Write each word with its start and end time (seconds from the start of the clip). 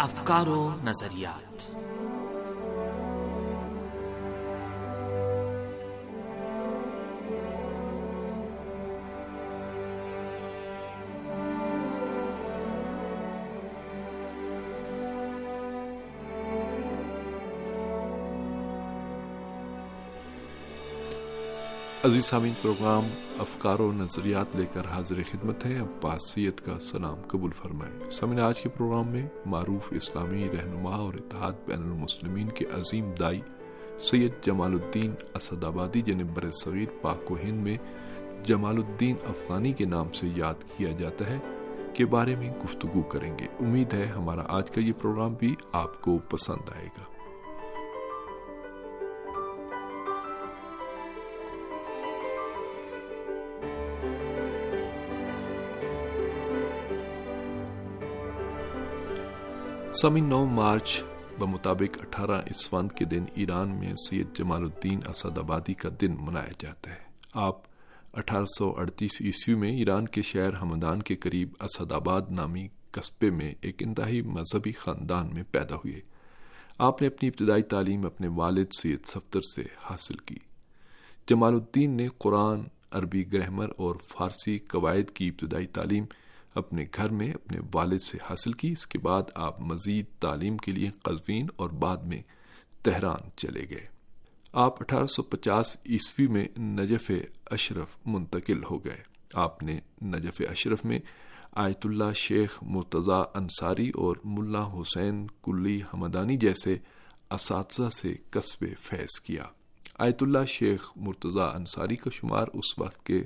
افکار 0.00 0.48
و 0.48 0.72
نظریات۔ 0.84 1.66
عزیز 22.04 22.24
سامین 22.24 22.52
پروگرام 22.62 23.06
افکار 23.38 23.80
و 23.80 23.92
نظریات 23.92 24.56
لے 24.56 24.64
کر 24.72 24.86
حاضر 24.86 25.14
خدمت 25.30 25.66
ہے 25.66 25.78
عباس 25.78 26.30
سید 26.30 26.60
کا 26.60 26.78
سلام 26.78 27.16
قبول 27.26 27.50
فرمائے 27.50 28.10
سامین 28.10 28.40
آج 28.40 28.60
کے 28.60 28.68
پروگرام 28.68 29.08
میں 29.08 29.28
معروف 29.46 29.88
اسلامی 29.90 30.48
رہنما 30.48 30.96
اور 30.96 31.14
اتحاد 31.14 31.52
بین 31.66 31.82
المسلمین 31.82 32.48
کے 32.48 32.64
عظیم 32.64 33.12
دائی 33.18 33.40
سید 33.98 34.32
جمال 34.42 34.72
الدین 34.72 35.14
اسد 35.34 35.64
آبادی 35.64 36.02
جنہیں 36.02 36.24
بر 36.24 36.50
صغیر 36.50 36.86
پاک 37.02 37.32
و 37.32 37.36
ہند 37.44 37.62
میں 37.62 37.76
جمال 38.44 38.76
الدین 38.76 39.16
افغانی 39.28 39.72
کے 39.72 39.84
نام 39.84 40.12
سے 40.12 40.28
یاد 40.36 40.64
کیا 40.76 40.92
جاتا 40.92 41.30
ہے، 41.30 41.38
کے 41.94 42.06
بارے 42.06 42.36
میں 42.36 42.52
گفتگو 42.64 43.02
کریں 43.02 43.38
گے۔ 43.38 43.46
امید 43.60 43.94
ہے 43.94 44.04
ہمارا 44.04 44.42
آج 44.48 44.70
کا 44.70 44.80
یہ 44.80 44.92
پروگرام 44.92 45.34
بھی 45.34 45.54
آپ 45.72 46.00
کو 46.00 46.18
پسند 46.18 46.70
آئے 46.76 46.86
گا۔ 46.86 47.19
سمی 60.02 60.20
نو 60.20 60.44
مارچ 60.44 61.02
بمطابق 61.38 61.98
اٹھارہ 62.00 62.42
اسفند 62.50 62.92
کے 62.92 63.04
دن 63.04 63.24
ایران 63.34 63.68
میں 63.68 63.94
سید 63.94 64.26
جمال 64.34 64.62
الدین 64.62 65.00
اسد 65.08 65.38
آبادی 65.38 65.74
کا 65.74 65.88
دن 66.00 66.16
منایا 66.20 66.52
جاتا 66.58 66.90
ہے۔ 66.90 67.04
آپ 67.34 67.56
اٹھارہ 68.12 68.44
سو 68.58 68.74
اڑتیس 68.76 69.10
عیسوی 69.20 69.54
میں 69.54 69.76
ایران 69.76 70.08
کے 70.08 70.22
شہر 70.22 70.62
حمدان 70.62 71.02
کے 71.02 71.16
قریب 71.16 71.48
اسد 71.60 71.92
آباد 71.92 72.22
نامی 72.30 72.68
قصبے 72.90 73.30
میں 73.30 73.54
ایک 73.60 73.82
انتہائی 73.82 74.22
مذہبی 74.22 74.72
خاندان 74.72 75.30
میں 75.34 75.42
پیدا 75.52 75.76
ہوئے۔ 75.76 76.00
آپ 76.78 77.02
نے 77.02 77.08
اپنی 77.08 77.28
ابتدائی 77.28 77.62
تعلیم 77.62 78.06
اپنے 78.06 78.28
والد 78.28 78.66
سید 78.78 79.06
سفتر 79.06 79.40
سے 79.40 79.62
حاصل 79.82 80.16
کی۔ 80.16 80.36
جمال 81.28 81.54
الدین 81.54 81.90
نے 81.90 82.08
قرآن، 82.18 82.60
عربی 82.90 83.32
گرامر 83.32 83.68
اور 83.76 83.94
فارسی 84.08 84.58
قواعد 84.58 85.10
کی 85.10 85.28
ابتدائی 85.28 85.66
تعلیم 85.66 86.04
اپنے 86.54 86.84
گھر 86.96 87.08
میں 87.08 87.32
اپنے 87.32 87.60
والد 87.74 87.98
سے 87.98 88.18
حاصل 88.30 88.52
کی۔ 88.52 88.72
اس 88.72 88.86
کے 88.86 88.98
بعد 88.98 89.22
آپ 89.34 89.60
مزید 89.60 90.06
تعلیم 90.20 90.56
کے 90.56 90.72
لیے 90.72 90.90
قزوین 91.02 91.46
اور 91.56 91.70
بعد 91.70 91.96
میں 91.96 92.22
تہران 92.82 93.30
چلے 93.36 93.66
گئے۔ 93.70 93.84
آپ 94.52 94.82
اٹھارہ 94.82 95.06
سو 95.06 95.22
پچاس 95.22 95.76
عیسوی 95.86 96.26
میں 96.26 96.60
نجف 96.60 97.10
اشرف 97.50 97.96
منتقل 98.06 98.64
ہو 98.70 98.84
گئے۔ 98.84 99.02
آپ 99.34 99.62
نے 99.62 99.78
نجف 100.02 100.42
اشرف 100.50 100.84
میں 100.84 100.98
آیت 101.52 101.86
اللہ 101.86 102.12
شیخ 102.14 102.58
مرتضی 102.62 103.22
انصاری 103.34 103.90
اور 103.90 104.16
ملا 104.24 104.66
حسین 104.66 105.26
کلی 105.42 105.80
حمدانی 105.94 106.36
جیسے 106.36 106.76
اساتذہ 107.30 107.88
سے 107.88 108.14
قصب 108.30 108.64
فیض 108.78 109.20
کیا۔ 109.20 109.44
آیت 109.98 110.22
اللہ 110.22 110.44
شیخ 110.46 110.92
مرتضی 110.96 111.40
انصاری 111.54 111.96
کا 111.96 112.10
شمار 112.12 112.46
اس 112.54 112.78
وقت 112.78 113.06
کے 113.06 113.24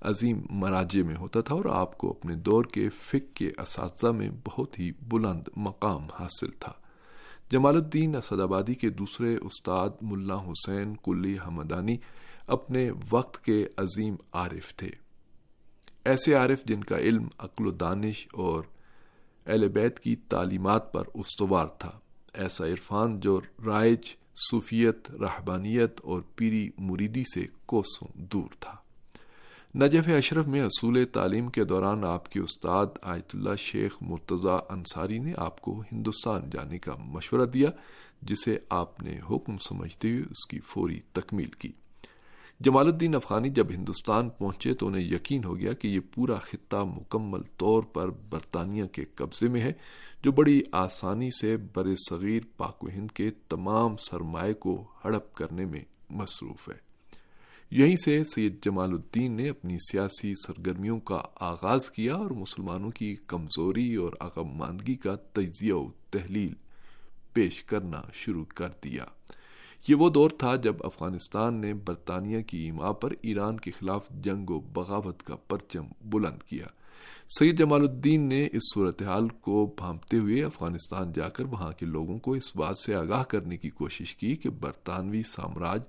عظیم 0.00 0.40
مراجے 0.50 1.02
میں 1.02 1.16
ہوتا 1.16 1.40
تھا 1.40 1.54
اور 1.54 1.64
آپ 1.64 1.98
کو 1.98 2.10
اپنے 2.10 2.34
دور 2.34 2.64
کے 2.64 2.88
فک 2.88 3.34
کے 3.34 3.50
اساتذہ 3.58 4.06
میں 4.06 4.30
بہت 4.44 4.78
ہی 4.78 4.92
بلند 5.02 5.48
مقام 5.56 6.06
حاصل 6.18 6.50
تھا۔ 6.50 6.72
جمال 7.52 7.76
الدین 7.76 8.16
اسد 8.16 8.40
آبادی 8.40 8.74
کے 8.74 8.90
دوسرے 8.90 9.36
استاد 9.36 9.90
ملا 10.02 10.34
حسین 10.34 10.94
کلی 11.04 11.36
حمدانی 11.46 11.96
اپنے 12.46 12.90
وقت 13.10 13.44
کے 13.44 13.66
عظیم 13.76 14.16
عارف 14.32 14.76
تھے۔ 14.76 14.90
ایسے 16.04 16.34
عارف 16.34 16.64
جن 16.64 16.84
کا 16.84 16.98
علم 16.98 17.28
عقل 17.38 17.66
و 17.66 17.70
دانش 17.70 18.28
اور 18.32 18.62
اہل 19.46 19.68
بیت 19.68 20.00
کی 20.00 20.16
تعلیمات 20.16 20.92
پر 20.92 21.02
استوار 21.14 21.66
تھا۔ 21.66 21.98
ایسا 22.34 22.66
عرفان 22.66 23.20
جو 23.20 23.40
رائج 23.66 24.04
صوفیت 24.50 25.10
رحبانیت 25.10 26.00
اور 26.02 26.22
پیری 26.36 26.70
مریدی 26.78 27.22
سے 27.34 27.46
کوسوں 27.66 28.08
دور 28.14 28.48
تھا۔ 28.60 28.76
نجف 29.74 30.08
اشرف 30.08 30.46
میں 30.46 30.62
اصول 30.62 31.04
تعلیم 31.04 31.48
کے 31.48 31.64
دوران 31.64 32.04
آپ 32.04 32.28
کے 32.28 32.40
استاد 32.40 32.86
آیت 33.02 33.34
اللہ 33.34 33.54
شیخ 33.58 33.96
مرتضی 34.00 34.56
انصاری 34.68 35.18
نے 35.18 35.32
آپ 35.36 35.60
کو 35.60 35.82
ہندوستان 35.92 36.50
جانے 36.52 36.78
کا 36.78 36.92
مشورہ 36.98 37.46
دیا، 37.46 37.70
جسے 38.22 38.56
آپ 38.70 39.02
نے 39.02 39.20
حکم 39.30 39.56
سمجھتے 39.56 40.10
ہوئے 40.10 40.22
اس 40.22 40.46
کی 40.46 40.60
فوری 40.60 41.00
تکمیل 41.12 41.50
کی۔ 41.50 41.72
جمال 42.60 42.86
الدین 42.86 43.14
افغانی 43.14 43.50
جب 43.50 43.66
ہندوستان 43.70 44.30
پہنچے 44.30 44.74
تو 44.74 44.86
انہیں 44.86 45.04
یقین 45.04 45.44
ہو 45.44 45.58
گیا 45.58 45.72
کہ 45.72 45.88
یہ 45.88 46.00
پورا 46.14 46.36
خطہ 46.36 46.76
مکمل 46.76 47.42
طور 47.56 47.82
پر 47.82 48.10
برطانیہ 48.10 48.84
کے 48.84 49.04
قبضے 49.04 49.48
میں 49.48 49.60
ہے، 49.60 49.72
جو 50.22 50.32
بڑی 50.32 50.62
آسانی 50.72 51.30
سے 51.40 51.56
بر 51.56 51.86
صغیر 52.10 52.40
پاک 52.56 52.84
و 52.84 52.88
ہند 52.88 53.10
کے 53.10 53.30
تمام 53.48 53.96
سرمائے 53.96 54.54
کو 54.54 54.84
ہڑپ 55.04 55.34
کرنے 55.34 55.64
میں 55.64 55.84
مصروف 56.10 56.68
ہے۔ 56.68 56.89
یہیں 57.70 57.96
سے 57.96 58.24
سید 58.24 58.64
جمال 58.64 58.90
الدین 58.90 59.32
نے 59.32 59.48
اپنی 59.48 59.76
سیاسی 59.92 60.32
سرگرمیوں 60.46 61.00
کا 61.00 61.22
آغاز 61.40 61.90
کیا 61.90 62.14
اور 62.14 62.30
مسلمانوں 62.30 62.90
کی 62.90 63.16
کمزوری 63.26 63.94
اور 63.94 64.10
عقب 64.20 64.46
ماندگی 64.46 64.94
کا 64.94 65.14
تجزیہ 65.14 65.72
و 65.72 65.88
تحلیل 66.10 66.54
پیش 67.32 67.64
کرنا 67.64 68.02
شروع 68.12 68.44
کر 68.44 68.68
دیا۔ 68.84 69.04
یہ 69.88 69.94
وہ 69.94 70.10
دور 70.10 70.30
تھا 70.30 70.56
جب 70.56 70.76
افغانستان 70.80 71.54
نے 71.54 71.74
برطانیہ 71.74 72.42
کی 72.42 72.58
ایما 72.58 72.92
پر 72.92 73.12
ایران 73.22 73.56
کے 73.56 73.70
خلاف 73.70 74.08
جنگ 74.10 74.50
و 74.50 74.60
بغاوت 74.60 75.22
کا 75.22 75.36
پرچم 75.36 75.82
بلند 76.04 76.42
کیا۔ 76.42 76.66
سید 77.38 77.58
جمال 77.58 77.80
الدین 77.80 78.28
نے 78.28 78.48
اس 78.52 78.62
صورتحال 78.74 79.28
کو 79.28 79.74
بھانپتے 79.76 80.16
ہوئے 80.16 80.44
افغانستان 80.44 81.12
جا 81.12 81.28
کر 81.28 81.44
وہاں 81.44 81.72
کے 81.72 81.86
لوگوں 81.86 82.18
کو 82.18 82.32
اس 82.32 82.56
بات 82.56 82.78
سے 82.78 82.94
آگاہ 82.94 83.22
کرنے 83.22 83.56
کی 83.56 83.70
کوشش 83.70 84.16
کی 84.16 84.36
کہ 84.36 84.50
برطانوی 84.50 85.22
سامراج 85.22 85.80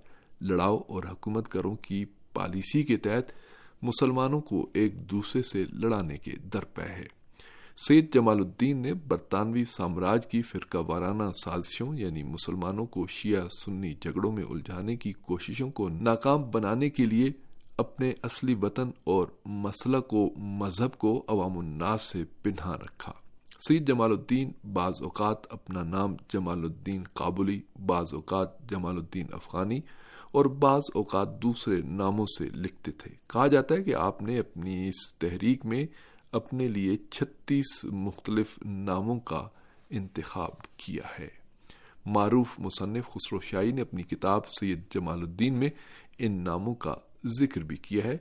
لڑاؤ 0.42 0.78
اور 0.88 1.04
حکومت 1.04 1.48
کروں 1.48 1.76
کی 1.76 2.06
پالیسی 2.34 2.84
کے 2.84 2.98
تحت 2.98 3.32
مسلمانوں 3.82 4.42
کو 4.42 4.70
ایک 4.74 5.12
دوسرے 5.12 5.42
سے 5.42 5.66
لڑانے 5.74 6.18
کے 6.18 6.32
درپے 6.32 6.82
ہے۔ 6.82 7.22
سید 7.88 8.14
جمال 8.14 8.38
الدین 8.38 8.78
نے 8.78 8.94
برطانوی 8.94 9.66
سامراج 9.66 10.28
کی 10.28 10.42
فرقہ 10.42 10.78
وارانہ 10.78 11.24
سازشوں 11.44 11.96
یعنی 11.96 12.24
مسلمانوں 12.24 12.86
کو 12.86 13.08
شیعہ 13.08 13.42
سنی 13.66 13.94
جھگڑوں 13.94 14.32
میں 14.32 14.44
الجھانے 14.44 14.96
کی 14.96 15.12
کوششوں 15.12 15.70
کو 15.70 15.90
ناکام 15.90 16.50
بنانے 16.52 16.90
کے 16.90 17.06
لیے 17.06 17.32
اپنے 17.78 18.12
اصلی 18.24 18.56
وطن 18.62 18.90
اور 19.04 19.28
مسئلہ 19.46 19.98
کو 19.98 20.34
مذہب 20.38 20.98
کو 20.98 21.26
عوام 21.28 21.58
الناس 21.58 22.02
سے 22.02 22.24
پنہا 22.44 22.76
رکھا۔ 22.76 23.12
سید 23.68 23.88
جمال 23.88 24.12
الدین 24.12 24.52
بعض 24.74 24.94
اوقات 25.02 25.54
اپنا 25.54 25.84
نام 25.84 26.16
جمال 26.34 26.60
الدین 26.60 27.04
قابلی، 27.14 27.62
بعض 27.86 28.14
اوقات 28.14 28.70
جمال 28.70 28.98
الدین 28.98 29.28
افغانی 29.32 29.80
اور 30.32 30.46
بعض 30.46 30.82
اوقات 30.94 31.42
دوسرے 31.42 31.82
ناموں 31.82 32.26
سے 32.26 32.46
لکھتے 32.46 32.92
تھے۔ 32.92 33.12
کہا 33.28 33.48
جاتا 33.48 33.76
ہے 33.76 33.84
کہ 33.84 33.96
آپ 33.96 34.22
نے 34.22 34.40
اپنی 34.40 34.88
اس 34.88 35.14
تحریک 35.18 35.66
میں 35.66 35.86
اپنے 36.32 36.68
لیے 36.68 36.98
چھتیس 37.12 37.86
مختلف 37.86 38.60
ناموں 38.66 39.20
کا 39.20 39.48
انتخاب 39.90 40.78
کیا 40.78 41.04
ہے۔ 41.20 41.28
معروف 42.06 42.60
مصنف 42.60 43.08
خسرو 43.08 43.40
شاہی 43.40 43.72
نے 43.72 43.82
اپنی 43.82 44.04
کتاب 44.04 44.48
سید 44.48 44.82
جمال 44.94 45.20
الدین 45.20 45.54
میں 45.54 45.70
ان 46.20 46.32
ناموں 46.32 46.76
کا 46.76 46.96
ذکر 47.40 47.62
بھی 47.62 47.76
کیا 47.76 48.04
ہے۔ 48.04 48.18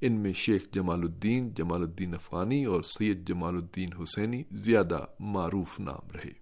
ان 0.00 0.12
میں 0.12 0.32
شیخ 0.32 0.62
جمال 0.72 1.00
الدین 1.00 1.50
جمال 1.50 1.82
الدین 1.82 2.14
افغانی 2.14 2.64
اور 2.64 2.82
سید 2.82 3.28
جمال 3.28 3.54
الدین 3.54 3.88
حسینی 3.92 4.42
زیادہ 4.50 4.98
معروف 5.20 5.80
نام 5.80 6.10
رہے۔ 6.14 6.41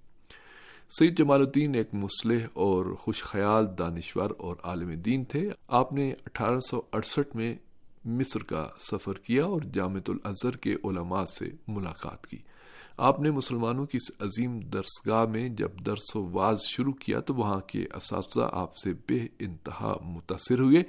سید 0.99 1.19
جمال 1.19 1.41
الدین 1.41 1.75
ایک 1.75 1.95
مسلح 1.95 2.47
اور 2.53 2.85
خوش 2.85 3.23
خیال 3.23 3.67
دانشور 3.79 4.31
اور 4.39 4.57
عالم 4.63 4.91
دین 4.91 5.25
تھے۔ 5.25 5.51
آپ 5.69 5.93
نے 5.93 6.13
اٹھارہ 6.13 6.59
سو 6.59 6.81
اڑسٹھ 6.93 7.37
میں 7.37 7.57
مصر 8.05 8.43
کا 8.43 8.69
سفر 8.79 9.13
کیا 9.13 9.45
اور 9.45 9.61
جامع 9.61 9.99
الازہر 10.09 10.57
کے 10.57 10.75
علماء 10.85 11.25
سے 11.25 11.51
ملاقات 11.69 12.27
کی۔ 12.27 12.39
آپ 12.97 13.21
نے 13.21 13.31
مسلمانوں 13.31 13.87
کی 13.87 13.97
اس 13.97 14.11
عظیم 14.21 14.61
درسگاہ 14.61 15.25
میں 15.25 15.49
جب 15.49 15.69
درس 15.87 16.17
و 16.17 16.31
واز 16.33 16.59
شروع 16.63 16.93
کیا 16.93 17.21
تو 17.21 17.35
وہاں 17.35 17.61
کے 17.61 17.85
اساتذہ 17.95 18.49
آپ 18.53 18.77
سے 18.77 18.93
بے 19.07 19.19
انتہا 19.39 19.95
متاثر 20.03 20.59
ہوئے 20.59 20.81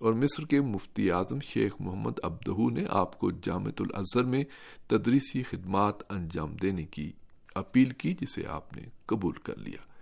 اور 0.00 0.12
مصر 0.12 0.44
کے 0.44 0.60
مفتی 0.60 1.10
اعظم 1.10 1.40
شیخ 1.40 1.72
محمد 1.80 2.18
ابدہو 2.22 2.70
نے 2.70 2.84
آپ 2.88 3.18
کو 3.18 3.30
جامع 3.30 3.70
الازہر 3.80 4.24
میں 4.24 4.44
تدریسی 4.86 5.42
خدمات 5.42 6.12
انجام 6.12 6.56
دینے 6.62 6.84
کی 6.84 7.12
اپیل 7.54 7.90
کی 7.90 8.14
جسے 8.20 8.46
آپ 8.46 8.76
نے 8.76 8.82
قبول 9.06 9.32
کر 9.32 9.56
لیا۔ 9.56 9.94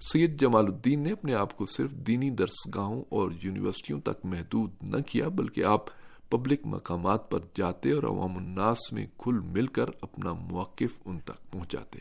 سید 0.00 0.40
جمال 0.40 0.64
الدین 0.66 1.00
نے 1.00 1.12
اپنے 1.12 1.34
آپ 1.34 1.56
کو 1.56 1.66
صرف 1.66 1.90
دینی 1.90 2.30
درسگاہوں 2.30 3.04
اور 3.08 3.30
یونیورسٹیوں 3.42 4.00
تک 4.00 4.24
محدود 4.24 4.70
نہ 4.82 4.96
کیا، 4.96 5.28
بلکہ 5.28 5.64
آپ 5.64 5.84
پبلک 6.30 6.60
مقامات 6.64 7.30
پر 7.30 7.38
جاتے 7.54 7.92
اور 7.92 8.02
عوام 8.02 8.36
الناس 8.36 8.92
میں 8.92 9.06
کھل 9.18 9.38
مل 9.38 9.66
کر 9.66 9.84
اپنا 10.00 10.32
موقف 10.32 11.02
ان 11.04 11.18
تک 11.18 11.52
پہنچاتے۔ 11.52 11.98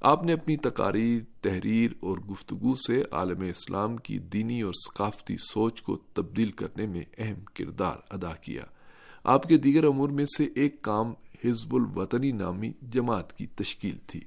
آپ 0.00 0.24
نے 0.24 0.32
اپنی 0.32 0.56
تقاریر 0.56 1.22
تحریر 1.40 1.90
اور 2.00 2.18
گفتگو 2.18 2.74
سے 2.74 3.02
عالم 3.10 3.40
اسلام 3.40 3.96
کی 3.96 4.18
دینی 4.18 4.62
اور 4.62 4.72
ثقافتی 4.72 5.36
سوچ 5.36 5.82
کو 5.82 5.96
تبدیل 5.96 6.50
کرنے 6.50 6.86
میں 6.86 7.02
اہم 7.18 7.44
کردار 7.54 7.96
ادا 8.10 8.34
کیا۔ 8.34 8.62
آپ 9.24 9.42
کے 9.42 9.56
دیگر 9.56 9.84
امور 9.84 10.08
میں 10.08 10.24
سے 10.38 10.48
ایک 10.54 10.82
کام 10.82 11.14
حزب 11.44 11.74
الوطنی 11.74 12.32
نامی 12.32 12.72
جماعت 12.82 13.38
کی 13.38 13.46
تشکیل 13.46 13.96
تھی۔ 14.06 14.20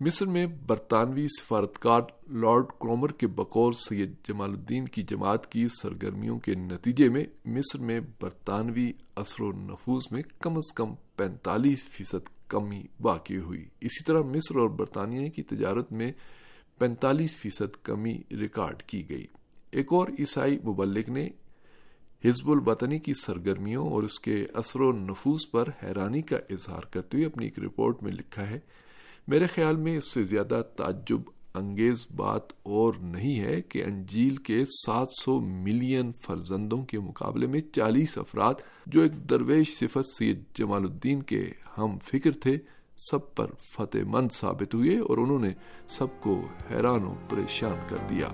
مصر 0.00 0.26
میں 0.26 0.46
برطانوی 0.46 1.26
سفارتکار 1.28 2.00
لارڈ 2.30 2.66
کرومر 2.80 3.12
کے 3.12 3.26
بقول 3.26 3.72
سید 3.72 4.12
جمال 4.28 4.50
الدین 4.50 4.84
کی 4.84 5.02
جماعت 5.02 5.52
کی 5.52 5.66
سرگرمیوں 5.82 6.38
کے 6.38 6.54
نتیجے 6.54 7.08
میں 7.08 7.24
مصر 7.44 7.78
میں 7.78 8.00
برطانوی 8.20 8.92
اثر 9.16 9.42
و 9.42 9.52
نفوذ 9.52 10.02
میں 10.10 10.22
کم 10.38 10.56
از 10.56 10.74
کم 10.74 10.94
پینتالیس 11.16 11.84
فیصد 11.84 12.48
کمی 12.48 12.82
واقع 13.00 13.34
ہوئی۔ 13.34 13.66
اسی 13.80 14.04
طرح 14.04 14.20
مصر 14.20 14.56
اور 14.56 14.68
برطانیہ 14.68 15.28
کی 15.28 15.42
تجارت 15.42 15.92
میں 15.92 16.12
پینتالیس 16.78 17.36
فیصد 17.36 17.76
کمی 17.82 18.22
ریکارڈ 18.30 18.82
کی 18.82 19.08
گئی۔ 19.08 19.26
ایک 19.70 19.92
اور 19.92 20.08
عیسائی 20.18 20.58
مبلک 20.58 21.08
نے 21.08 21.28
حزب 22.24 22.50
الوطنی 22.50 22.98
کی 22.98 23.12
سرگرمیوں 23.14 23.86
اور 23.88 24.02
اس 24.02 24.18
کے 24.20 24.44
اثر 24.54 24.80
و 24.80 24.92
نفوذ 24.92 25.50
پر 25.50 25.68
حیرانی 25.82 26.22
کا 26.22 26.36
اظہار 26.50 26.82
کرتے 26.90 27.16
ہوئے 27.16 27.26
اپنی 27.26 27.44
ایک 27.46 27.58
رپورٹ 27.58 28.02
میں 28.02 28.12
لکھا 28.12 28.50
ہے، 28.50 28.58
میرے 29.28 29.46
خیال 29.46 29.76
میں 29.76 29.96
اس 29.96 30.12
سے 30.14 30.24
زیادہ 30.24 30.60
تعجب 30.76 31.20
انگیز 31.54 32.06
بات 32.16 32.52
اور 32.62 32.94
نہیں 33.00 33.40
ہے 33.40 33.60
کہ 33.62 33.82
انجیل 33.84 34.36
کے 34.36 34.64
سات 34.64 35.08
سو 35.20 35.38
ملین 35.40 36.10
فرزندوں 36.20 36.82
کے 36.84 36.98
مقابلے 36.98 37.46
میں 37.46 37.60
چالیس 37.72 38.18
افراد 38.18 38.54
جو 38.86 39.00
ایک 39.00 39.30
درویش 39.30 39.74
صفت 39.78 40.08
سید 40.18 40.42
جمال 40.54 40.82
الدین 40.82 41.22
کے 41.22 41.42
ہم 41.78 41.98
فکر 42.04 42.32
تھے، 42.32 42.56
سب 43.10 43.34
پر 43.34 43.50
فتح 43.76 43.98
مند 44.06 44.32
ثابت 44.32 44.74
ہوئے 44.74 44.98
اور 44.98 45.18
انہوں 45.18 45.38
نے 45.38 45.52
سب 45.88 46.20
کو 46.20 46.40
حیران 46.70 47.04
و 47.04 47.14
پریشان 47.28 47.78
کر 47.88 48.06
دیا۔ 48.10 48.28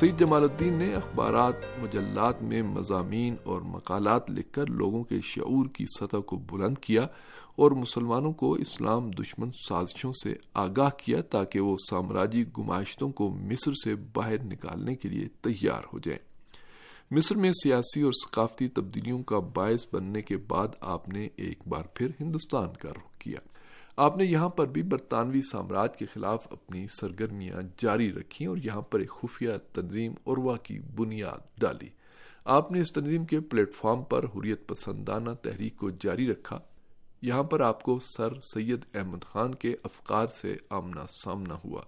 سید 0.00 0.18
جمال 0.18 0.42
الدین 0.42 0.74
نے 0.74 0.94
اخبارات، 0.94 1.54
مجلات 1.78 2.42
میں 2.42 2.62
مضامین 2.62 3.36
اور 3.44 3.60
مقالات 3.60 4.30
لکھ 4.30 4.52
کر 4.52 4.66
لوگوں 4.66 5.04
کے 5.04 5.20
شعور 5.22 5.66
کی 5.66 5.84
سطح 6.00 6.16
کو 6.16 6.36
بلند 6.36 6.78
کیا 6.78 7.06
اور 7.56 7.70
مسلمانوں 7.70 8.32
کو 8.32 8.52
اسلام 8.52 9.10
دشمن 9.10 9.50
سازشوں 9.68 10.12
سے 10.24 10.34
آگاہ 10.54 10.88
کیا 10.98 11.20
تاکہ 11.20 11.60
وہ 11.60 11.76
سامراجی 11.90 12.44
گماشتوں 12.58 13.10
کو 13.10 13.30
مصر 13.30 13.72
سے 13.84 13.94
باہر 13.94 14.42
نکالنے 14.42 14.94
کے 14.94 15.08
لیے 15.08 15.28
تیار 15.40 15.82
ہو 15.92 15.98
جائیں۔ 15.98 16.18
مصر 17.10 17.34
میں 17.34 17.52
سیاسی 17.52 18.02
اور 18.02 18.12
ثقافتی 18.12 18.68
تبدیلیوں 18.68 19.22
کا 19.22 19.38
باعث 19.38 19.94
بننے 19.94 20.22
کے 20.22 20.36
بعد 20.36 20.68
آپ 20.80 21.08
نے 21.08 21.28
ایک 21.36 21.68
بار 21.68 21.82
پھر 21.94 22.08
ہندوستان 22.20 22.68
کا 22.78 22.90
رخ 22.90 23.18
کیا۔ 23.18 23.38
آپ 23.96 24.16
نے 24.16 24.24
یہاں 24.24 24.48
پر 24.48 24.66
بھی 24.66 24.82
برطانوی 24.82 25.40
سامراج 25.52 25.96
کے 25.96 26.06
خلاف 26.06 26.46
اپنی 26.50 26.86
سرگرمیاں 27.00 27.62
جاری 27.78 28.12
رکھیں 28.12 28.46
اور 28.46 28.56
یہاں 28.56 28.80
پر 28.80 28.98
ایک 28.98 29.10
خفیہ 29.10 29.50
تنظیم 29.72 30.14
عروا 30.26 30.56
کی 30.56 30.78
بنیاد 30.78 31.58
ڈالی۔ 31.58 31.88
آپ 32.44 32.72
نے 32.72 32.80
اس 32.80 32.92
تنظیم 32.92 33.24
کے 33.24 33.40
پلیٹ 33.40 33.74
فارم 33.74 34.02
پر 34.04 34.24
حریت 34.24 34.68
پسندانہ 34.68 35.30
تحریک 35.42 35.76
کو 35.76 35.90
جاری 35.90 36.30
رکھا۔ 36.30 36.58
یہاں 37.22 37.42
پر 37.42 37.60
آپ 37.60 37.82
کو 37.82 37.98
سر 38.16 38.40
سید 38.40 38.84
احمد 38.94 39.24
خان 39.24 39.54
کے 39.54 39.76
افکار 39.84 40.26
سے 40.26 40.56
آمنا 40.70 41.06
سامنا 41.06 41.54
ہوا۔ 41.64 41.82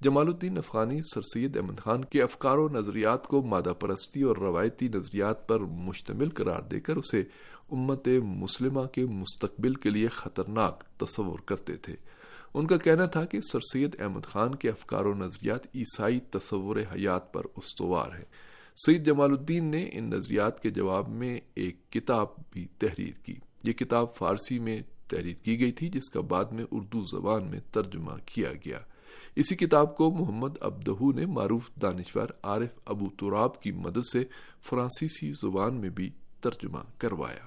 جمال 0.00 0.26
الدین 0.26 0.58
افغانی 0.58 1.00
سر 1.14 1.20
سید 1.22 1.56
احمد 1.56 1.78
خان 1.78 2.04
کے 2.04 2.22
افکار 2.22 2.58
و 2.58 2.68
نظریات 2.68 3.26
کو 3.26 3.42
مادہ 3.42 3.72
پرستی 3.80 4.22
اور 4.22 4.36
روایتی 4.36 4.88
نظریات 4.88 5.48
پر 5.48 5.60
مشتمل 5.60 6.28
قرار 6.30 6.60
دے 6.60 6.80
کر 6.80 6.96
اسے 6.96 7.22
امت 7.70 8.08
مسلمہ 8.24 8.80
کے 8.80 9.04
مستقبل 9.04 9.74
کے 9.74 9.90
لیے 9.90 10.08
خطرناک 10.08 10.84
تصور 10.84 11.38
کرتے 11.38 11.76
تھے۔ 11.76 11.96
ان 12.54 12.66
کا 12.66 12.76
کہنا 12.76 13.06
تھا 13.06 13.24
کہ 13.24 13.40
سر 13.40 13.58
سید 13.72 13.96
احمد 14.00 14.24
خان 14.24 14.54
کے 14.54 14.68
افکار 14.68 15.04
و 15.04 15.14
نظریات 15.14 15.66
عیسائی 15.74 16.20
تصور 16.20 16.76
حیات 16.76 17.32
پر 17.32 17.42
استوار 17.56 18.16
ہیں۔ 18.16 18.24
سید 18.86 19.06
جمال 19.06 19.30
الدین 19.30 19.64
نے 19.64 19.88
ان 19.92 20.04
نظریات 20.04 20.62
کے 20.62 20.70
جواب 20.70 21.08
میں 21.08 21.40
ایک 21.54 21.92
کتاب 21.92 22.26
بھی 22.52 22.66
تحریر 22.78 23.24
کی۔ 23.24 23.34
یہ 23.64 23.72
کتاب 23.72 24.14
فارسی 24.14 24.58
میں 24.58 24.80
تحریر 25.08 25.36
کی 25.42 25.60
گئی 25.60 25.72
تھی، 25.72 25.88
جس 25.88 26.10
کا 26.10 26.20
بعد 26.20 26.44
میں 26.44 26.64
اردو 26.70 27.02
زبان 27.02 27.50
میں 27.50 27.60
ترجمہ 27.72 28.12
کیا 28.26 28.52
گیا۔ 28.52 28.78
اسی 29.36 29.56
کتاب 29.56 29.96
کو 29.96 30.10
محمد 30.10 30.56
ابدہو 30.60 31.12
نے 31.12 31.26
معروف 31.26 31.70
دانشور 31.82 32.28
عارف 32.42 32.78
ابو 32.84 33.08
تراب 33.08 33.62
کی 33.62 33.72
مدد 33.72 34.06
سے 34.12 34.24
فرانسیسی 34.62 35.32
زبان 35.32 35.74
میں 35.74 35.88
بھی 35.88 36.10
ترجمہ 36.40 36.78
کروایا۔ 36.98 37.46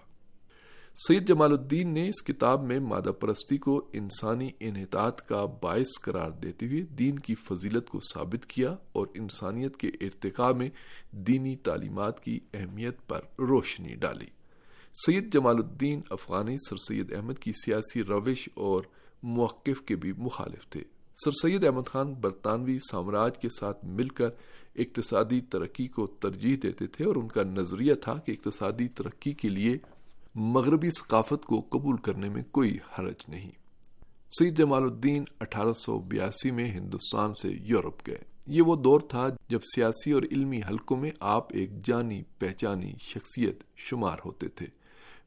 سید 1.08 1.28
جمال 1.28 1.52
الدین 1.52 1.94
نے 1.94 2.10
اس 2.10 2.24
کتاب 2.24 2.64
میں 2.64 2.80
مادہ 2.80 3.10
پرستی 3.10 3.58
کو 3.58 3.90
انسانی 3.94 4.50
انحطاط 4.60 5.22
کا 5.22 5.46
باعث 5.46 5.88
قرار 6.02 6.32
دیتے 6.32 6.66
ہوئے 6.66 6.82
دین 6.82 7.20
کی 7.20 7.36
فضیلت 7.36 7.88
کو 7.88 8.00
ثابت 8.14 8.46
کیا 8.46 8.76
اور 8.92 9.08
انسانیت 9.14 9.78
کے 9.78 9.88
ارتقاء 9.88 10.52
میں 10.52 10.70
دینی 11.12 11.56
تعلیمات 11.56 12.24
کی 12.24 12.40
اہمیت 12.54 13.08
پر 13.08 13.22
روشنی 13.40 13.96
ڈالی۔ 13.96 14.28
سید 15.06 15.34
جمال 15.34 15.56
الدین 15.56 16.02
افغانی 16.10 16.56
سر 16.70 16.78
سید 16.78 17.14
احمد 17.14 17.40
کی 17.40 17.52
سیاسی 17.52 18.04
روش 18.04 18.50
اور 18.54 18.84
موقف 19.24 19.82
کے 19.82 19.96
بھی 19.96 20.14
مخالف 20.18 20.70
تھے۔ 20.70 20.84
سر 21.26 21.32
سید 21.32 21.66
احمد 21.66 21.88
خان 21.88 22.14
برطانوی 22.14 22.78
سامراج 22.92 23.38
کے 23.38 23.48
ساتھ 23.60 23.86
مل 23.86 24.08
کر 24.08 24.30
اقتصادی 24.76 25.42
ترقی 25.42 25.88
کو 25.88 26.08
ترجیح 26.08 26.56
دیتے 26.64 26.88
تھے 26.88 27.06
اور 27.06 27.16
ان 27.16 27.28
کا 27.28 27.44
نظریہ 27.44 27.94
تھا 27.94 28.14
کہ 28.14 28.32
اقتصادی 28.32 28.88
ترقی 28.88 29.32
کے 29.32 29.50
لیے 29.50 29.78
مغربی 30.36 30.90
ثقافت 30.90 31.46
کو 31.46 31.62
قبول 31.70 31.98
کرنے 31.98 32.30
میں 32.30 32.44
کوئی 32.52 32.78
حرج 33.00 33.26
نہیں۔ 33.28 33.52
سید 34.40 34.58
جمال 34.58 34.84
الدین 34.84 35.24
اٹھارہ 35.40 35.74
سو 35.74 36.00
بیاسی 36.00 36.52
میں 36.52 36.72
ہندوستان 36.72 37.34
سے 37.42 37.50
یورپ 37.62 38.08
گئے۔ 38.08 38.20
یہ 38.48 38.62
وہ 38.62 38.76
دور 38.76 39.00
تھا 39.00 39.28
جب 39.50 39.60
سیاسی 39.76 40.12
اور 40.12 40.24
علمی 40.32 40.62
حلقوں 40.70 40.98
میں 40.98 41.12
آپ 41.20 41.48
ایک 41.54 41.88
جانی 41.88 42.24
پہچانی 42.40 42.94
شخصیت 43.00 43.64
شمار 43.78 44.18
ہوتے 44.26 44.48
تھے۔ 44.48 44.79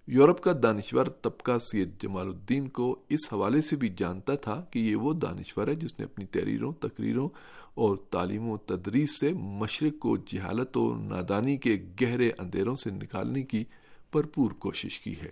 یورپ 0.07 0.41
کا 0.41 0.53
دانشور 0.63 1.07
طبقہ 1.07 1.59
سید 1.59 2.03
جمال 2.03 2.27
الدین 2.27 2.69
کو 2.69 2.97
اس 3.09 3.33
حوالے 3.33 3.63
سے 3.63 3.77
بھی 3.77 3.89
جانتا 3.89 4.35
تھا 4.35 4.65
کہ 4.71 4.79
یہ 4.79 4.97
وہ 4.97 5.13
دانشور 5.13 5.69
ہے 5.69 5.75
جس 5.75 5.99
نے 5.99 6.05
اپنی 6.05 6.25
تحریروں، 6.25 6.73
تقریروں 6.73 7.29
اور 7.75 7.97
تعلیم 7.97 8.49
و 8.49 8.57
تدریس 8.57 9.21
سے 9.21 9.33
مشرق 9.33 9.99
کو 9.99 10.17
جہالت 10.17 10.77
و 10.77 10.97
نادانی 10.97 11.57
کے 11.57 11.79
گہرے 12.03 12.31
اندھیروں 12.39 12.77
سے 12.77 12.91
نکالنے 12.91 13.43
کی 13.43 13.65
بھرپور 14.13 14.51
کوشش 14.51 15.01
کی 15.01 15.15
ہے۔ 15.23 15.31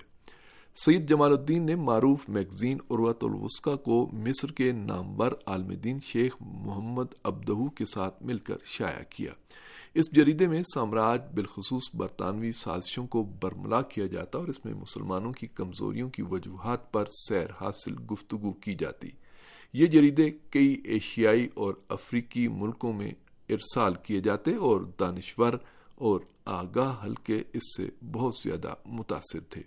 سید 0.85 1.09
جمال 1.09 1.33
الدین 1.33 1.67
نے 1.67 1.75
معروف 1.75 2.29
میگزین 2.29 2.79
عروت 2.91 3.25
الوسقہ 3.25 3.77
کو 3.77 4.11
مصر 4.12 4.53
کے 4.53 4.73
نامور 4.73 5.33
عالم 5.47 5.69
دین 5.69 5.99
شیخ 6.00 6.37
محمد 6.41 7.15
ابدہو 7.23 7.69
کے 7.69 7.85
ساتھ 7.85 8.23
مل 8.23 8.39
کر 8.39 8.57
شائع 8.65 9.03
کیا۔ 9.11 9.33
اس 9.94 10.12
جریدے 10.12 10.49
میں 10.49 10.62
سامراج 10.75 11.20
بالخصوص 11.35 11.94
برطانوی 11.94 12.52
سازشوں 12.52 13.06
کو 13.06 13.23
برملا 13.23 13.82
کیا 13.82 14.06
جاتا 14.06 14.38
اور 14.38 14.49
اس 14.49 14.64
میں 14.64 14.75
مسلمانوں 14.75 15.32
کی 15.32 15.47
کمزوریوں 15.47 16.11
کی 16.11 16.23
وجوہات 16.23 16.92
پر 16.92 17.04
سیر 17.28 17.47
حاصل 17.61 17.94
گفتگو 18.12 18.52
کی 18.52 18.75
جاتی۔ 18.75 19.09
یہ 19.73 19.87
جریدے 19.87 20.30
کئی 20.50 20.80
ایشیائی 20.85 21.49
اور 21.54 21.75
افریقی 21.88 22.49
ملکوں 22.49 22.92
میں 22.92 23.12
ارسال 23.49 23.94
کیے 23.94 24.20
جاتے 24.20 24.54
اور 24.54 24.80
دانشور 25.00 25.52
اور 25.94 26.20
آگاہ 26.44 27.04
حلقے 27.04 27.42
اس 27.52 27.76
سے 27.76 27.90
بہت 28.12 28.35
زیادہ 28.44 28.75
متاثر 28.87 29.40
تھے۔ 29.50 29.62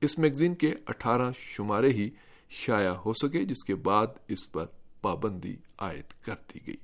اس 0.00 0.18
میگزین 0.18 0.54
کے 0.54 0.74
اٹھارہ 0.86 1.30
شمارے 1.36 1.90
ہی 1.90 2.10
شائع 2.48 2.92
ہو 2.92 3.12
سکے، 3.12 3.44
جس 3.44 3.64
کے 3.64 3.74
بعد 3.74 4.06
اس 4.28 4.52
پر 4.52 4.66
پابندی 5.00 5.56
عائد 5.78 6.24
کر 6.24 6.34
دی 6.54 6.60
گئی۔ 6.66 6.76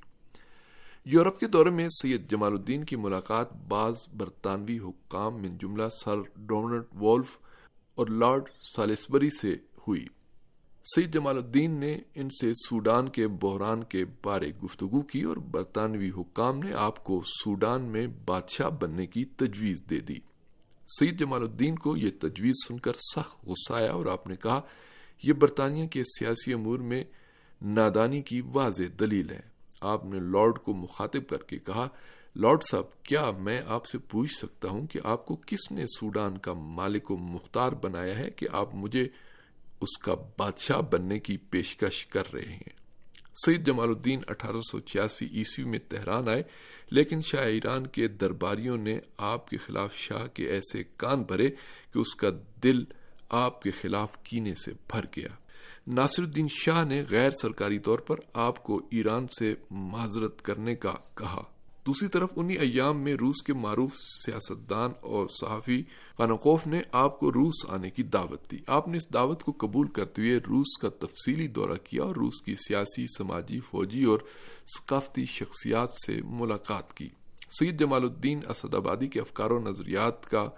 یورپ 1.09 1.41
کے 1.41 1.47
دورے 1.47 1.71
میں 1.71 1.89
سید 1.89 2.31
جمال 2.31 2.53
الدین 2.53 2.85
کی 2.85 2.97
ملاقات 2.97 3.53
بعض 3.53 3.95
برطانوی 4.17 4.79
حکام 4.79 5.43
من 5.43 5.59
جملہ 5.59 5.89
سر 5.89 6.17
ڈونلڈ 6.37 6.83
وولف 7.01 7.39
اور 7.95 8.07
لارڈ 8.07 8.49
سالسبری 8.77 9.31
سے 9.31 9.55
ہوئی۔ 9.89 10.07
سید 10.95 11.15
جمال 11.15 11.37
الدین 11.37 11.71
نے 11.71 11.99
ان 12.15 12.29
سے 12.31 12.53
سوڈان 12.55 13.09
کے 13.09 13.29
بحران 13.29 13.85
کے 13.85 14.05
بارے 14.25 14.53
گفتگو 14.65 15.03
کی 15.03 15.23
اور 15.23 15.37
برطانوی 15.37 16.11
حکام 16.11 16.59
نے 16.59 16.73
آپ 16.75 17.05
کو 17.05 17.23
سوڈان 17.45 17.83
میں 17.83 18.07
بادشاہ 18.07 18.71
بننے 18.71 19.07
کی 19.07 19.25
تجویز 19.25 19.83
دے 19.91 20.01
دی۔ 20.01 20.19
سید 20.99 21.19
جمال 21.21 21.43
الدین 21.43 21.77
کو 21.77 21.97
یہ 21.97 22.11
تجویز 22.21 22.55
سن 22.69 22.79
کر 22.79 22.93
سخت 22.93 23.47
غصہ 23.47 23.73
آیا 23.73 23.93
اور 23.93 24.07
آپ 24.07 24.27
نے 24.27 24.37
کہا، 24.37 24.61
یہ 25.23 25.33
برطانیہ 25.33 25.87
کے 25.87 26.05
سیاسی 26.05 26.53
امور 26.53 26.79
میں 26.79 27.05
نادانی 27.63 28.23
کی 28.23 28.41
واضح 28.41 28.83
دلیل 29.01 29.31
ہے۔ 29.31 29.56
آپ 29.80 30.04
نے 30.04 30.21
لارڈ 30.21 30.59
کو 30.59 30.75
مخاطب 30.75 31.28
کر 31.28 31.42
کے 31.42 31.59
کہا، 31.59 31.88
لارڈ 32.37 32.62
صاحب، 32.71 33.02
کیا 33.02 33.30
میں 33.30 33.61
آپ 33.66 33.87
سے 33.87 33.99
پوچھ 33.99 34.33
سکتا 34.38 34.68
ہوں 34.68 34.87
کہ 34.87 35.00
آپ 35.04 35.26
کو 35.26 35.37
کس 35.47 35.71
نے 35.71 35.85
سوڈان 35.87 36.38
کا 36.38 36.52
مالک 36.52 37.11
و 37.11 37.16
مختار 37.16 37.73
بنایا 37.73 38.18
ہے 38.18 38.30
کہ 38.30 38.47
آپ 38.52 38.75
مجھے 38.75 39.09
اس 39.80 39.99
کا 39.99 40.14
بادشاہ 40.14 40.80
بننے 40.80 41.18
کی 41.18 41.37
پیشکش 41.37 42.06
کر 42.06 42.33
رہے 42.33 42.52
ہیں? 42.52 42.87
سید 43.47 43.66
جمال 43.66 43.88
الدین 43.88 44.21
اٹھارہ 44.28 44.61
سو 44.71 44.80
چھیاسی 44.80 45.26
عیسوی 45.26 45.64
میں 45.64 45.78
تہران 45.88 46.28
آئے، 46.28 46.42
لیکن 46.90 47.21
شاہ 47.21 47.45
ایران 47.45 47.87
کے 47.87 48.09
درباریوں 48.09 48.76
نے 48.76 48.99
آپ 49.16 49.49
کے 49.49 49.56
خلاف 49.56 49.95
شاہ 49.95 50.26
کے 50.26 50.47
ایسے 50.47 50.85
کان 50.97 51.23
بھرے 51.23 51.50
کہ 51.92 51.99
اس 51.99 52.14
کا 52.14 52.28
دل 52.62 52.85
آپ 53.28 53.62
کے 53.62 53.71
خلاف 53.71 54.23
کینے 54.23 54.54
سے 54.54 54.73
بھر 54.88 55.04
گیا۔ 55.16 55.28
ناصر 55.95 56.23
الدین 56.23 56.47
شاہ 56.50 56.85
نے 56.85 57.02
غیر 57.11 57.31
سرکاری 57.43 57.78
طور 57.78 57.99
پر 57.99 58.16
آپ 58.33 58.62
کو 58.62 58.81
ایران 58.90 59.26
سے 59.38 59.55
معذرت 59.71 60.43
کرنے 60.43 60.75
کا 60.75 60.93
کہا۔ 61.14 61.43
دوسری 61.87 62.09
طرف 62.09 62.28
انہی 62.37 62.57
ایام 62.57 63.00
میں 63.00 63.14
روس 63.14 63.43
کے 63.43 63.52
معروف 63.52 63.93
سیاستدان 63.97 64.90
اور 65.00 65.26
صحافی 65.40 65.83
خانقوف 66.19 66.66
نے 66.66 66.81
آپ 66.93 67.19
کو 67.19 67.33
روس 67.33 67.71
آنے 67.71 67.90
کی 67.90 68.02
دعوت 68.02 68.50
دی۔ 68.50 68.57
آپ 68.66 68.88
نے 68.88 68.97
اس 68.97 69.12
دعوت 69.14 69.43
کو 69.43 69.52
قبول 69.52 69.88
کرتے 69.88 70.23
ہوئے 70.23 70.37
روس 70.37 70.78
کا 70.83 70.88
تفصیلی 70.88 71.49
دورہ 71.49 71.75
کیا 71.85 72.02
اور 72.02 72.16
روس 72.16 72.43
کی 72.45 72.55
سیاسی، 72.55 73.07
سماجی، 73.19 73.61
فوجی 73.61 74.05
اور 74.05 74.19
ثقافتی 74.78 75.25
شخصیات 75.25 75.90
سے 76.07 76.21
ملاقات 76.25 76.95
کی۔ 76.95 77.09
سید 77.61 77.81
جمال 77.81 78.02
الدین 78.02 78.40
اسد 78.49 78.75
آبادی 78.75 79.07
کے 79.07 79.21
افکار 79.21 79.50
و 79.50 79.59
نظریات 79.59 80.31
کا 80.31 80.50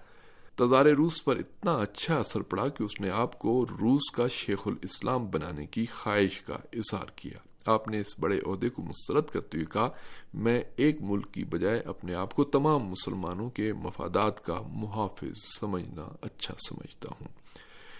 تزار 0.59 0.85
روس 0.85 1.25
پر 1.25 1.35
اتنا 1.35 1.75
اچھا 1.75 2.17
اثر 2.17 2.41
پڑا 2.41 2.67
کہ 2.67 2.83
اس 2.83 3.01
نے 3.01 3.09
آپ 3.09 3.39
کو 3.39 3.65
روس 3.65 4.11
کا 4.11 4.27
شیخ 4.27 4.59
الاسلام 4.65 5.27
بنانے 5.27 5.65
کی 5.65 5.85
خواہش 5.85 6.41
کا 6.41 6.53
اظہار 6.53 7.05
کیا۔ 7.15 7.37
آپ 7.65 7.87
نے 7.87 7.99
اس 7.99 8.19
بڑے 8.19 8.39
عہدے 8.47 8.69
کو 8.69 8.81
مسترد 8.81 9.23
کرتے 9.25 9.57
ہوئے 9.57 9.65
کہا، 9.65 9.89
میں 10.33 10.61
ایک 10.75 11.01
ملک 11.01 11.33
کی 11.33 11.43
بجائے 11.43 11.79
اپنے 11.79 12.13
آپ 12.13 12.35
کو 12.35 12.43
تمام 12.43 12.83
مسلمانوں 12.83 13.49
کے 13.49 13.73
مفادات 13.73 14.45
کا 14.45 14.61
محافظ 14.61 15.59
سمجھنا 15.59 16.07
اچھا 16.21 16.53
سمجھتا 16.69 17.09
ہوں۔ 17.21 17.27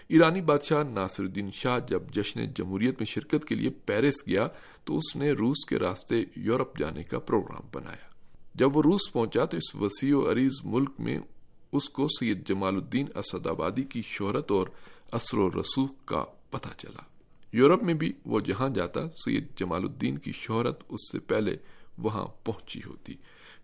ایرانی 0.08 0.40
بادشاہ 0.40 0.82
ناصر 0.82 1.22
الدین 1.22 1.50
شاہ 1.52 1.78
جب 1.88 2.02
جشن 2.12 2.46
جمہوریت 2.46 2.94
میں 3.00 3.06
شرکت 3.06 3.44
کے 3.44 3.54
لیے 3.54 3.70
پیرس 3.70 4.28
گیا 4.28 4.48
تو 4.84 4.98
اس 4.98 5.16
نے 5.16 5.32
روس 5.32 5.64
کے 5.68 5.78
راستے 5.78 6.24
یورپ 6.36 6.78
جانے 6.78 7.02
کا 7.02 7.18
پروگرام 7.18 7.68
بنایا۔ 7.72 8.10
جب 8.54 8.76
وہ 8.76 8.82
روس 8.82 9.12
پہنچا 9.12 9.44
تو 9.44 9.56
اس 9.56 9.74
وسیع 9.74 10.16
و 10.16 10.32
عریض 10.32 10.52
ملک 10.64 10.90
میں 10.98 11.18
اس 11.72 11.88
کو 11.88 12.06
سید 12.08 12.48
جمال 12.48 12.74
الدین 12.74 13.06
اسد 13.14 13.46
آبادی 13.46 13.82
کی 13.82 14.02
شہرت 14.02 14.50
اور 14.50 14.68
اثر 15.12 15.38
و 15.38 15.50
رسوخ 15.50 15.90
کا 16.04 16.24
پتہ 16.50 16.68
چلا۔ 16.78 17.02
یورپ 17.52 17.82
میں 17.82 17.94
بھی 17.94 18.12
وہ 18.26 18.40
جہاں 18.40 18.68
جاتا، 18.68 19.00
سید 19.24 19.46
جمال 19.56 19.82
الدین 19.82 20.18
کی 20.18 20.32
شہرت 20.32 20.82
اس 20.88 21.12
سے 21.12 21.18
پہلے 21.18 21.56
وہاں 21.98 22.26
پہنچی 22.44 22.80
ہوتی۔ 22.86 23.14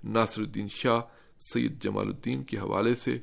ناصر 0.05 0.43
الدین 0.43 0.69
شاہ 0.69 1.01
سید 1.53 1.85
جمال 1.85 2.07
الدین 2.07 2.43
کے 2.43 2.57
حوالے 2.57 2.95
سے 2.95 3.19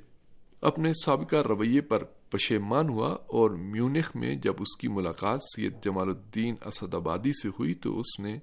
اپنے 0.62 0.92
سابقہ 1.06 1.36
رویے 1.36 1.82
پر 1.82 2.04
پشیمان 2.04 2.90
ہوا 2.90 3.10
اور 3.14 3.52
میونخ 3.52 4.16
میں 4.16 4.36
جب 4.36 4.54
اس 4.60 4.78
کی 4.78 4.88
ملاقات 4.88 5.40
سید 5.56 5.74
جمال 5.86 6.10
الدین 6.10 6.56
اسد 6.66 6.96
آبادی 6.96 7.32
سے 7.32 7.48
ہوئی 7.48 7.74
تو 7.74 8.00
اس 8.00 8.20
نے 8.20 8.38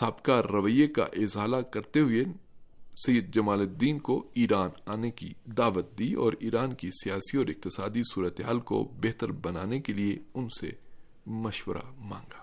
سابقہ 0.00 0.40
رویے 0.40 0.86
کا 0.86 1.02
اظہار 1.02 1.62
کرتے 1.62 2.00
ہوئے 2.00 2.24
سید 2.96 3.34
جمال 3.34 3.60
الدین 3.60 3.98
کو 3.98 4.30
ایران 4.34 4.70
آنے 4.86 5.10
کی 5.10 5.32
دعوت 5.44 5.98
دی 5.98 6.14
اور 6.14 6.32
ایران 6.40 6.74
کی 6.74 6.90
سیاسی 6.90 7.36
اور 7.36 7.46
اقتصادی 7.46 8.02
صورتحال 8.14 8.60
کو 8.60 8.92
بہتر 9.02 9.32
بنانے 9.32 9.80
کے 9.80 9.92
لیے 9.92 10.18
ان 10.34 10.48
سے 10.60 10.70
مشورہ 11.26 11.90
مانگا۔ 11.98 12.42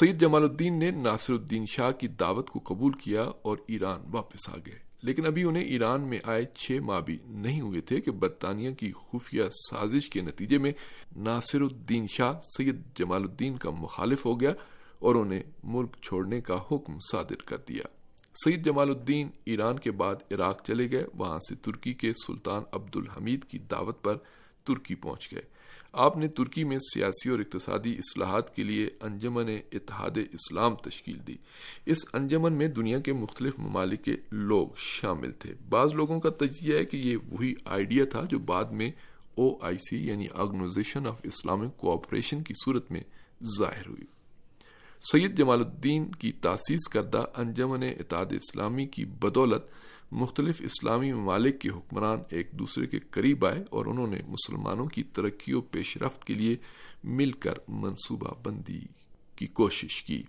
سید 0.00 0.20
جمال 0.20 0.42
الدین 0.42 0.78
نے 0.78 0.90
ناصر 0.90 1.32
الدین 1.32 1.66
شاہ 1.66 1.90
کی 1.90 2.08
دعوت 2.08 2.50
کو 2.50 2.60
قبول 2.64 2.92
کیا 2.92 3.22
اور 3.22 3.56
ایران 3.66 4.00
واپس 4.12 4.48
آ 4.48 4.56
گئے۔ 4.66 4.78
لیکن 5.02 5.26
ابھی 5.26 5.44
انہیں 5.44 5.64
ایران 5.64 6.00
میں 6.00 6.18
آئے 6.24 6.44
چھ 6.44 6.72
ماہ 6.72 7.00
بھی 7.00 7.18
نہیں 7.24 7.60
ہوئے 7.60 7.80
تھے 7.80 8.00
کہ 8.00 8.10
برطانیہ 8.10 8.70
کی 8.70 8.92
خفیہ 8.92 9.42
سازش 9.70 10.10
کے 10.10 10.20
نتیجے 10.20 10.58
میں 10.58 10.72
ناصر 11.16 11.60
الدین 11.60 12.06
شاہ 12.06 12.32
سید 12.58 12.76
جمال 12.94 13.22
الدین 13.22 13.56
کا 13.56 13.70
مخالف 13.70 14.26
ہو 14.26 14.40
گیا 14.40 14.52
اور 14.98 15.14
انہیں 15.14 15.42
ملک 15.64 15.96
چھوڑنے 16.02 16.40
کا 16.40 16.54
حکم 16.72 16.92
صادر 17.12 17.42
کر 17.46 17.56
دیا۔ 17.68 17.82
سید 18.34 18.64
جمال 18.64 18.90
الدین 18.90 19.28
ایران 19.44 19.78
کے 19.78 19.90
بعد 19.90 20.14
عراق 20.30 20.64
چلے 20.64 20.90
گئے، 20.90 21.04
وہاں 21.14 21.38
سے 21.48 21.54
ترکی 21.54 21.92
کے 21.92 22.12
سلطان 22.26 22.62
عبد 22.72 22.96
الحمید 22.96 23.44
کی 23.44 23.58
دعوت 23.58 24.02
پر 24.02 24.16
ترکی 24.64 24.94
پہنچ 24.94 25.32
گئے۔ 25.32 25.42
آپ 25.92 26.16
نے 26.16 26.28
ترکی 26.28 26.64
میں 26.64 26.78
سیاسی 26.78 27.28
اور 27.28 27.38
اقتصادی 27.38 27.92
اصلاحات 27.92 28.56
کے 28.56 28.62
لیے 28.62 28.88
انجمن 29.00 29.48
اتحاد 29.72 30.10
اسلام 30.16 30.74
تشکیل 30.74 31.26
دی۔ 31.26 31.34
اس 31.86 31.98
انجمن 32.12 32.52
میں 32.52 32.68
دنیا 32.68 33.00
کے 33.00 33.12
مختلف 33.12 33.58
ممالک 33.58 34.04
کے 34.04 34.16
لوگ 34.30 34.68
شامل 34.76 35.32
تھے۔ 35.32 35.54
بعض 35.68 35.94
لوگوں 35.94 36.20
کا 36.20 36.30
تجزیہ 36.30 36.78
ہے 36.78 36.84
کہ 36.84 36.96
یہ 36.96 37.16
وہی 37.28 37.54
آئیڈیا 37.64 38.04
تھا 38.04 38.24
جو 38.24 38.38
بعد 38.38 38.64
میں 38.64 38.90
او 39.34 39.58
آئی 39.60 39.76
سی 39.76 40.06
یعنی 40.06 40.26
آرگنائزیشن 40.34 41.06
آف 41.06 41.20
اسلامک 41.22 41.76
کوآپریشن 41.76 42.42
کی 42.42 42.54
صورت 42.64 42.92
میں 42.92 43.00
ظاہر 43.58 43.86
ہوئی۔ 43.88 44.21
سید 45.10 45.38
جمال 45.38 45.60
الدین 45.60 46.10
کی 46.10 46.32
تاسیس 46.32 46.88
کردہ 46.88 47.24
انجمن 47.36 47.82
اتحاد 47.82 48.26
اسلامی 48.30 48.86
کی 48.86 49.04
بدولت 49.04 49.62
مختلف 50.12 50.62
اسلامی 50.64 51.12
ممالک 51.12 51.60
کے 51.60 51.68
حکمران 51.68 52.18
ایک 52.28 52.52
دوسرے 52.52 52.86
کے 52.86 52.98
قریب 52.98 53.46
آئے 53.46 53.64
اور 53.70 53.86
انہوں 53.86 54.06
نے 54.06 54.20
مسلمانوں 54.28 54.86
کی 54.86 55.02
ترقی 55.02 55.52
و 55.52 55.60
پیش 55.60 55.96
رفت 55.96 56.24
کے 56.24 56.34
لیے 56.34 56.56
مل 57.04 57.30
کر 57.30 57.54
منصوبہ 57.68 58.34
بندی 58.42 58.80
کی 59.36 59.46
کوشش 59.46 60.02
کی۔ 60.02 60.22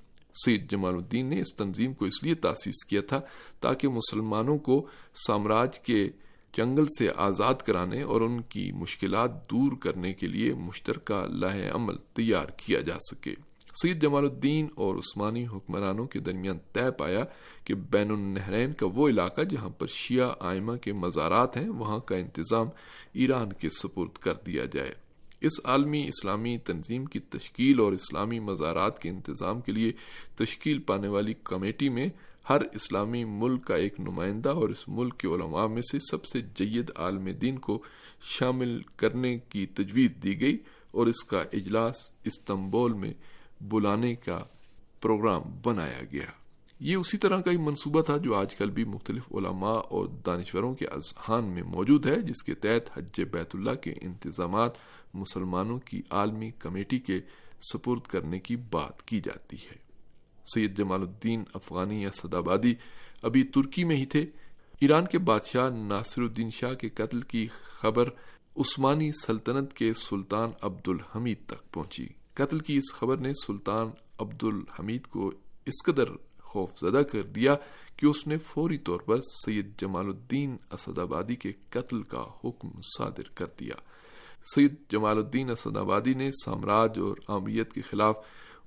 سید 0.46 0.72
جمال 0.72 0.94
الدین 0.94 1.26
نے 1.26 1.40
اس 1.40 1.56
تنظیم 1.56 1.94
کو 1.94 2.06
اس 2.06 2.24
لیے 2.24 2.36
تاسیس 2.36 2.86
کیا 2.86 3.02
تھا 3.02 3.22
تاکہ 3.60 3.88
مسلمانوں 3.88 4.58
کو 4.58 4.88
سامراج 5.28 5.80
کے 5.80 6.10
جنگل 6.58 6.86
سے 6.86 7.08
آزاد 7.16 7.54
کرانے 7.54 8.02
اور 8.02 8.22
ان 8.22 8.42
کی 8.42 8.72
مشکلات 8.72 9.52
دور 9.52 9.72
کرنے 9.78 10.14
کے 10.14 10.28
لیے 10.28 10.54
مشترکہ 10.54 11.26
لاہ 11.26 11.76
عمل 11.76 11.96
تیار 12.14 12.46
کیا 12.58 12.80
جا 12.80 12.98
سکے۔ 13.12 13.34
سید 13.82 14.02
جمال 14.02 14.24
الدین 14.24 14.68
اور 14.76 14.96
عثمانی 14.96 15.48
حکمرانوں 15.48 16.06
کے 16.06 16.20
درمیان 16.20 16.58
طے 16.74 16.92
پایا 16.92 17.24
کہ 17.64 17.74
بین 17.74 18.12
النہرین 18.12 18.74
کا 18.74 18.86
وہ 18.94 19.10
علاقہ 19.10 19.42
جہاں 19.42 19.70
پر 19.70 19.88
شیعہ 19.88 20.34
آئمہ 20.40 20.76
کے 20.76 20.94
مزارات 20.94 21.58
ہیں، 21.58 21.70
وہاں 21.70 22.00
کا 22.00 22.16
انتظام 22.16 22.68
ایران 23.14 23.54
کے 23.54 23.70
سپرد 23.70 24.18
کر 24.18 24.34
دیا 24.46 24.66
جائے۔ 24.66 24.94
اس 25.42 25.52
عالمی 25.64 26.08
اسلامی 26.08 26.58
تنظیم 26.58 27.06
کی 27.06 27.20
تشکیل 27.20 27.80
اور 27.80 27.92
اسلامی 27.92 28.40
مزارات 28.40 29.02
کے 29.02 29.10
انتظام 29.10 29.62
کے 29.62 29.72
لیے 29.72 29.92
تشکیل 30.38 30.80
پانے 30.80 31.08
والی 31.08 31.34
کمیٹی 31.44 31.90
میں 31.90 32.08
ہر 32.50 32.62
اسلامی 32.74 33.24
ملک 33.26 33.66
کا 33.66 33.76
ایک 33.76 34.00
نمائندہ 34.00 34.50
اور 34.50 34.70
اس 34.70 34.88
ملک 34.88 35.18
کے 35.18 35.28
علماء 35.28 35.68
میں 35.68 35.82
سے 35.82 35.98
سب 36.12 36.26
سے 36.26 36.42
جید 36.42 36.92
عالم 36.96 37.30
دین 37.42 37.60
کو 37.60 37.84
شامل 38.22 38.82
کرنے 38.96 39.38
کی 39.38 39.66
تجویز 39.66 40.12
دی 40.24 40.42
گئی 40.42 40.58
اور 40.92 41.08
اس 41.08 41.24
کا 41.24 41.44
اجلاس 41.54 41.96
استنبول 42.24 42.94
میں 42.94 43.14
بلانے 43.70 44.16
کا 44.16 44.44
پروگرام 45.02 45.42
بنایا 45.64 46.02
گیا۔ 46.12 46.26
یہ 46.80 46.96
اسی 46.96 47.18
طرح 47.18 47.42
کا 47.42 47.52
ہی 47.52 47.58
منصوبہ 47.58 48.02
تھا 48.02 48.18
جو 48.18 48.36
آج 48.36 48.56
کل 48.56 48.70
بھی 48.70 48.84
مختلف 48.84 49.24
علماء 49.32 49.80
اور 49.90 50.08
دانشوروں 50.08 50.76
کے 50.76 50.86
اذہان 50.86 51.46
میں 51.46 51.64
موجود 51.64 52.06
ہے، 52.06 52.22
جس 52.22 52.44
کے 52.44 52.54
تحت 52.54 52.98
حج 52.98 53.22
بیت 53.22 53.56
اللہ 53.56 53.72
کے 53.72 53.94
انتظامات 54.02 54.72
مسلمانوں 55.14 55.80
کی 55.80 56.02
عالمی 56.10 56.52
کمیٹی 56.52 57.00
کے 57.00 57.20
سپرد 57.74 58.02
کرنے 58.02 58.40
کی 58.40 58.56
بات 58.56 59.08
کی 59.08 59.22
جاتی 59.22 59.58
ہے۔ 59.58 59.76
سید 60.54 60.78
جمال 60.78 61.02
الدین 61.02 61.44
افغانی 61.54 62.04
یا 62.04 62.10
سدابادی 62.12 62.74
ابھی 63.22 63.44
ترکی 63.44 63.84
میں 63.84 63.96
ہی 63.96 64.06
تھے۔ 64.06 64.26
ایران 64.80 65.06
کے 65.06 65.20
بادشاہ 65.20 65.70
ناصر 65.70 66.22
الدین 66.22 66.50
شاہ 66.50 66.74
کے 66.74 66.90
قتل 66.90 67.20
کی 67.20 67.48
خبر 67.48 68.10
عثمانی 68.58 69.12
سلطنت 69.12 69.74
کے 69.74 69.94
سلطان 69.94 70.50
عبد 70.62 70.88
الحمید 70.88 71.38
تک 71.48 71.74
پہنچی۔ 71.74 72.08
قتل 72.34 72.60
کی 72.60 72.78
اس 72.78 72.94
خبر 72.94 73.18
نے 73.18 73.34
سلطان 73.46 73.90
عبد 74.20 74.44
الحمید 74.44 75.08
کو 75.08 75.32
اس 75.66 75.84
قدر 75.86 76.06
خوف 76.42 76.70
زدہ 76.82 76.98
کر 76.98 77.22
دیا 77.22 77.56
کہ 77.98 78.06
اس 78.06 78.28
نے 78.28 78.38
فوری 78.38 78.78
طور 78.78 79.00
پر 79.00 79.18
سید 79.46 79.82
جمال 79.82 80.06
الدین 80.06 80.58
اسد 80.72 81.00
آبادی 81.00 81.36
کے 81.36 81.52
قتل 81.70 82.04
کا 82.04 82.24
حکم 82.44 82.70
صادر 82.98 83.24
کر 83.36 83.46
دیا۔ 83.60 83.76
سید 84.56 84.76
جمال 84.90 85.18
الدین 85.18 85.50
اسد 85.50 85.78
آبادی 85.78 86.14
نے 86.14 86.30
سامراج 86.46 87.00
اور 87.00 87.18
عامیت 87.28 87.74
کے 87.74 87.82
خلاف 87.82 88.16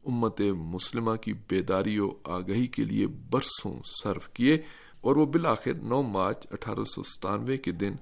امت 0.06 0.40
مسلمہ 0.40 1.16
کی 1.16 1.32
بیداری 1.32 1.99
و 1.99 2.11
آگہی 2.25 2.66
کے 2.66 2.85
لیے 2.85 3.06
برسوں 3.06 3.80
صرف 4.02 4.28
کیے 4.28 4.58
اور 5.00 5.16
وہ 5.16 5.26
بالآخر 5.26 5.75
نو 5.75 6.02
مارچ 6.02 6.46
اٹھارہ 6.50 6.85
سو 6.85 7.02
ستانوے 7.02 7.56
کے 7.56 7.73
دن 7.73 7.92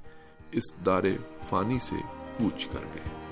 اس 0.53 0.87
دار 0.87 1.03
فانی 1.49 1.79
سے 1.79 1.97
کوچ 2.39 2.67
کر 2.67 2.85
گئے۔ 2.95 3.24